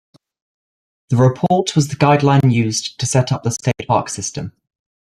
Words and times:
The 1.09 1.17
report 1.17 1.75
was 1.75 1.89
the 1.89 1.95
guideline 1.95 2.51
used 2.51 2.99
to 3.01 3.05
set 3.05 3.31
up 3.31 3.43
the 3.43 3.51
state 3.51 3.85
park 3.87 4.09
system. 4.09 4.51